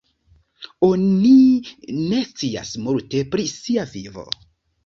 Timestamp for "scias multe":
2.31-3.25